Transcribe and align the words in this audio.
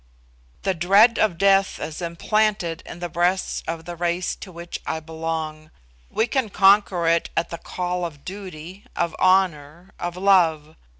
"The 0.63 0.73
dread 0.73 1.19
of 1.19 1.37
death 1.37 1.77
is 1.79 2.01
implanted 2.01 2.81
in 2.87 3.01
the 3.01 3.07
breasts 3.07 3.61
of 3.67 3.85
the 3.85 3.95
race 3.95 4.35
to 4.37 4.51
which 4.51 4.79
I 4.87 4.99
belong. 4.99 5.69
We 6.09 6.25
can 6.25 6.49
conquer 6.49 7.07
it 7.07 7.29
at 7.37 7.51
the 7.51 7.59
call 7.59 8.03
of 8.03 8.25
duty, 8.25 8.83
of 8.95 9.15
honour, 9.19 9.91
of 9.99 10.17
love. 10.17 10.75